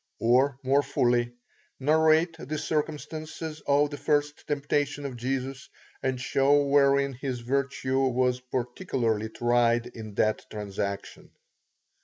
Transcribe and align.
Or, 0.17 0.57
more 0.63 0.81
fully: 0.81 1.31
Narrate 1.79 2.35
the 2.39 2.57
circumstances 2.57 3.61
of 3.67 3.91
the 3.91 3.99
first 3.99 4.47
temptation 4.47 5.05
of 5.05 5.15
Jesus, 5.15 5.69
and 6.01 6.19
show 6.19 6.63
wherein 6.65 7.13
his 7.13 7.41
virtue 7.41 8.07
was 8.07 8.39
particularly 8.39 9.29
tried 9.29 9.85
in 9.85 10.15
that 10.15 10.49
transaction. 10.49 11.29